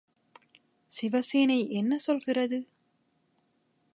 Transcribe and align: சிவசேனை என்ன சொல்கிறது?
சிவசேனை 0.91 1.69
என்ன 1.69 1.97
சொல்கிறது? 1.97 2.59